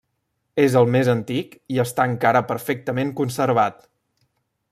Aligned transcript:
És 0.61 0.77
el 0.79 0.87
més 0.95 1.11
antic 1.13 1.53
i 1.75 1.79
està 1.85 2.09
encara 2.13 2.43
perfectament 2.53 3.13
conservat. 3.21 3.87